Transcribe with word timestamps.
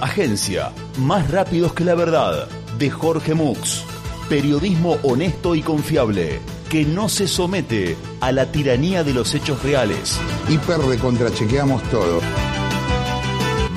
Agencia, 0.00 0.72
más 0.98 1.30
rápidos 1.30 1.74
que 1.74 1.84
la 1.84 1.94
verdad, 1.94 2.48
de 2.78 2.90
Jorge 2.90 3.34
Mux. 3.34 3.84
Periodismo 4.30 4.96
honesto 5.02 5.54
y 5.54 5.62
confiable, 5.62 6.40
que 6.70 6.86
no 6.86 7.08
se 7.10 7.28
somete 7.28 7.96
a 8.20 8.32
la 8.32 8.50
tiranía 8.50 9.04
de 9.04 9.12
los 9.12 9.34
hechos 9.34 9.62
reales. 9.62 10.18
Hiper 10.48 10.78
de 10.78 10.98
contrachequeamos 10.98 11.82
todo. 11.90 12.20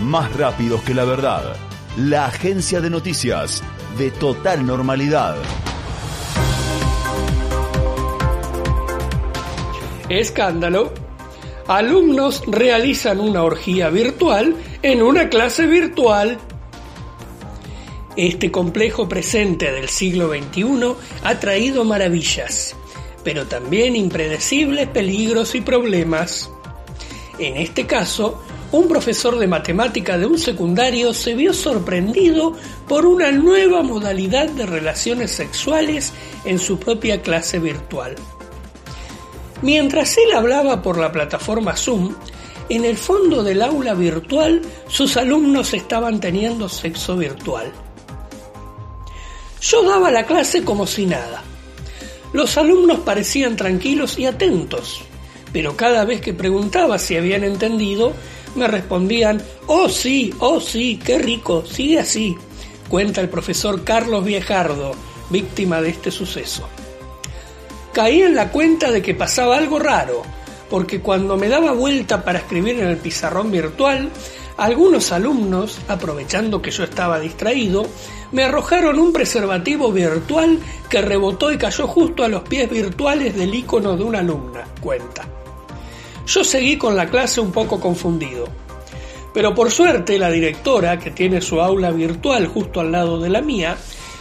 Más 0.01 0.33
rápidos 0.38 0.82
que 0.83 0.93
la 0.93 1.04
verdad, 1.04 1.57
la 1.97 2.25
agencia 2.28 2.79
de 2.79 2.89
noticias 2.89 3.61
de 3.97 4.10
total 4.11 4.65
normalidad. 4.65 5.36
Escándalo. 10.07 11.03
Alumnos 11.67 12.43
realizan 12.47 13.21
una 13.21 13.43
orgía 13.43 13.89
virtual 13.89 14.55
en 14.81 15.01
una 15.01 15.29
clase 15.29 15.65
virtual. 15.65 16.37
Este 18.17 18.51
complejo 18.51 19.07
presente 19.07 19.71
del 19.71 19.87
siglo 19.87 20.29
XXI 20.29 20.95
ha 21.23 21.39
traído 21.39 21.86
maravillas, 21.86 22.75
pero 23.23 23.45
también 23.47 23.95
impredecibles 23.95 24.89
peligros 24.89 25.55
y 25.55 25.61
problemas. 25.61 26.51
En 27.39 27.55
este 27.55 27.87
caso, 27.87 28.43
un 28.73 28.89
profesor 28.89 29.39
de 29.39 29.47
matemática 29.47 30.17
de 30.17 30.25
un 30.25 30.37
secundario 30.37 31.14
se 31.14 31.33
vio 31.33 31.53
sorprendido 31.53 32.53
por 32.89 33.05
una 33.05 33.31
nueva 33.31 33.83
modalidad 33.83 34.50
de 34.50 34.66
relaciones 34.66 35.31
sexuales 35.31 36.11
en 36.44 36.59
su 36.59 36.77
propia 36.77 37.22
clase 37.22 37.59
virtual. 37.59 38.16
Mientras 39.64 40.17
él 40.17 40.33
hablaba 40.36 40.81
por 40.81 40.97
la 40.97 41.09
plataforma 41.14 41.78
Zoom, 41.78 42.14
en 42.67 42.83
el 42.83 42.97
fondo 42.97 43.44
del 43.44 43.61
aula 43.61 43.94
virtual 43.94 44.61
sus 44.89 45.16
alumnos 45.16 45.73
estaban 45.73 46.20
teniendo 46.20 46.67
sexo 46.67 47.16
virtual. 47.16 47.72
Yo 49.61 49.83
daba 49.83 50.11
la 50.11 50.25
clase 50.25 50.66
como 50.66 50.86
si 50.86 51.05
nada. 51.05 51.44
Los 52.33 52.58
alumnos 52.58 53.00
parecían 53.00 53.55
tranquilos 53.55 54.20
y 54.20 54.25
atentos, 54.25 55.00
pero 55.53 55.77
cada 55.77 56.03
vez 56.03 56.20
que 56.20 56.33
preguntaba 56.33 57.00
si 57.00 57.16
habían 57.16 57.45
entendido, 57.45 58.11
me 58.55 58.67
respondían, 58.67 59.42
oh 59.67 59.88
sí, 59.88 60.33
oh 60.39 60.59
sí, 60.59 61.00
qué 61.02 61.20
rico, 61.20 61.66
sigue 61.66 62.00
así, 62.00 62.36
cuenta 62.89 63.22
el 63.22 63.30
profesor 63.30 63.86
Carlos 63.86 64.25
Viejardo, 64.25 64.92
víctima 65.30 65.81
de 65.81 65.92
este 65.92 66.11
suceso 66.11 66.67
caí 67.94 68.23
en 68.23 68.36
la 68.36 68.49
cuenta 68.49 68.91
de 68.91 69.02
que 69.02 69.13
pasaba 69.13 69.58
algo 69.58 69.80
raro, 69.80 70.23
porque 70.69 70.99
cuando 70.99 71.38
me 71.38 71.47
daba 71.47 71.72
vuelta 71.72 72.23
para 72.23 72.39
escribir 72.39 72.80
en 72.80 72.88
el 72.88 72.97
pizarrón 72.97 73.52
virtual, 73.52 74.09
algunos 74.58 75.11
alumnos, 75.11 75.80
aprovechando 75.88 76.61
que 76.61 76.71
yo 76.71 76.83
estaba 76.83 77.19
distraído, 77.19 77.86
me 78.31 78.44
arrojaron 78.44 78.99
un 78.99 79.14
preservativo 79.14 79.91
virtual 79.91 80.59
que 80.89 81.02
rebotó 81.02 81.52
y 81.52 81.58
cayó 81.58 81.88
justo 81.88 82.23
a 82.23 82.27
los 82.27 82.41
pies 82.44 82.69
virtuales 82.69 83.36
del 83.36 83.53
icono 83.53 83.95
de 83.95 84.03
una 84.03 84.19
alumna, 84.19 84.64
cuenta. 84.81 85.27
Yo 86.25 86.44
seguí 86.44 86.77
con 86.77 86.95
la 86.95 87.08
clase 87.08 87.41
un 87.41 87.52
poco 87.52 87.80
confundido. 87.80 88.47
Pero 89.33 89.53
por 89.53 89.71
suerte 89.71 90.19
la 90.19 90.30
directora, 90.30 90.99
que 90.99 91.11
tiene 91.11 91.41
su 91.41 91.59
aula 91.59 91.91
virtual 91.91 92.47
justo 92.47 92.80
al 92.80 92.91
lado 92.91 93.19
de 93.19 93.30
la 93.30 93.41
mía, 93.41 93.77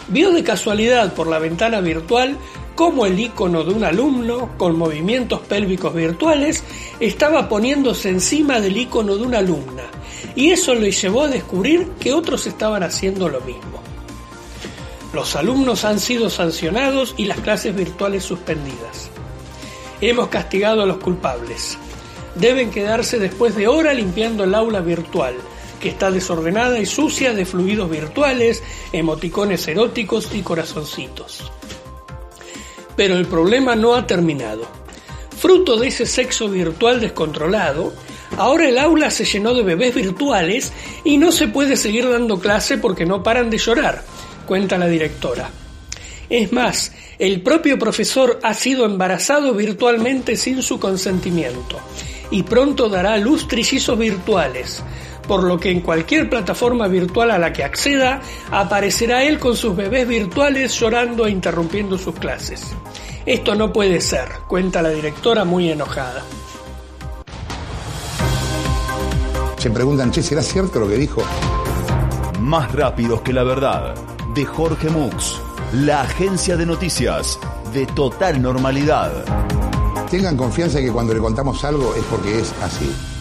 vio 0.09 0.31
de 0.33 0.43
casualidad 0.43 1.15
por 1.15 1.27
la 1.27 1.39
ventana 1.39 1.81
virtual 1.81 2.37
cómo 2.83 3.07
el 3.07 3.21
icono 3.21 3.63
de 3.63 3.73
un 3.73 3.85
alumno 3.85 4.59
con 4.59 4.77
movimientos 4.77 5.39
pélvicos 5.43 5.95
virtuales 5.95 6.65
estaba 6.99 7.49
poniéndose 7.49 8.09
encima 8.09 8.59
del 8.61 8.77
icono 8.77 9.17
de 9.17 9.23
una 9.23 9.39
alumna, 9.39 9.85
y 10.35 10.51
eso 10.51 10.75
le 10.75 10.91
llevó 10.91 11.23
a 11.23 11.29
descubrir 11.29 11.91
que 12.01 12.13
otros 12.13 12.49
estaban 12.49 12.83
haciendo 12.83 13.29
lo 13.29 13.41
mismo. 13.43 13.81
Los 15.15 15.37
alumnos 15.37 15.85
han 15.85 16.01
sido 16.01 16.29
sancionados 16.29 17.15
y 17.17 17.27
las 17.27 17.39
clases 17.39 17.73
virtuales 17.77 18.25
suspendidas. 18.25 19.11
Hemos 20.01 20.27
castigado 20.27 20.83
a 20.83 20.87
los 20.87 20.97
culpables. 20.97 21.79
Deben 22.35 22.73
quedarse 22.73 23.21
después 23.21 23.55
de 23.55 23.69
hora 23.69 23.95
limpiando 23.95 24.43
el 24.43 24.57
aula 24.57 24.81
virtual, 24.81 25.37
que 25.81 25.91
está 25.91 26.11
desordenada 26.11 26.81
y 26.81 26.87
sucia 26.87 27.33
de 27.33 27.47
fluidos 27.47 27.89
virtuales, 27.89 28.61
emoticones 28.93 29.69
eróticos 29.69 30.35
y 30.35 30.43
corazoncitos. 30.43 31.53
Pero 32.97 33.17
el 33.17 33.27
problema 33.27 33.75
no 33.75 33.95
ha 33.95 34.07
terminado. 34.07 34.67
Fruto 35.39 35.77
de 35.77 35.89
ese 35.89 36.07
sexo 36.07 36.49
virtual 36.49 37.01
descontrolado, 37.01 37.93
ahora 38.37 38.69
el 38.69 38.79
aula 38.79 39.11
se 39.11 39.25
llenó 39.25 39.55
de 39.55 39.63
bebés 39.63 39.95
virtuales 39.95 40.73
y 41.05 41.17
no 41.19 41.33
se 41.33 41.49
puede 41.49 41.77
seguir 41.77 42.09
dando 42.09 42.39
clase 42.39 42.79
porque 42.79 43.07
no 43.07 43.23
paran 43.23 43.51
de 43.51 43.59
llorar, 43.59 44.05
cuenta 44.47 44.79
la 44.79 44.87
directora. 44.87 45.51
Es 46.31 46.53
más, 46.53 46.93
el 47.19 47.43
propio 47.43 47.79
profesor 47.79 48.41
ha 48.43 48.55
sido 48.55 48.87
embarazado 48.87 49.53
virtualmente 49.53 50.37
sin 50.37 50.63
su 50.63 50.81
consentimiento 50.81 51.79
y 52.31 52.43
pronto 52.43 52.89
dará 52.89 53.13
a 53.13 53.19
luz 53.19 53.47
trillizos 53.47 53.99
virtuales, 53.99 54.83
por 55.27 55.45
lo 55.45 55.59
que 55.59 55.71
en 55.71 55.81
cualquier 55.81 56.29
plataforma 56.29 56.89
virtual 56.89 57.31
a 57.31 57.39
la 57.39 57.53
que 57.53 57.65
acceda 57.65 58.21
aparecerá 58.51 59.23
él 59.25 59.39
con 59.39 59.57
sus 59.57 59.75
bebés 59.75 60.07
virtuales 60.07 60.79
llorando 60.79 61.27
e 61.27 61.31
interrumpiendo 61.31 61.99
sus 61.99 62.15
clases. 62.15 62.75
Esto 63.25 63.55
no 63.55 63.73
puede 63.73 64.01
ser, 64.01 64.29
cuenta 64.49 64.83
la 64.83 64.91
directora 64.91 65.45
muy 65.45 65.71
enojada. 65.71 66.23
Se 69.59 69.71
preguntan, 69.71 70.11
che, 70.11 70.23
¿será 70.23 70.43
cierto 70.43 70.81
lo 70.81 70.89
que 70.89 70.97
dijo? 70.97 71.23
Más 72.41 72.73
rápidos 72.73 73.21
que 73.23 73.33
la 73.33 73.45
verdad, 73.45 73.95
de 74.35 74.45
Jorge 74.45 74.91
Mux, 74.91 75.41
la 75.73 76.01
agencia 76.01 76.57
de 76.57 76.67
noticias 76.67 77.39
de 77.73 77.87
total 77.87 78.43
normalidad. 78.43 79.25
Tengan 80.11 80.37
confianza 80.37 80.81
que 80.81 80.93
cuando 80.93 81.15
le 81.15 81.21
contamos 81.21 81.65
algo 81.65 81.95
es 81.95 82.03
porque 82.05 82.41
es 82.41 82.53
así. 82.61 83.12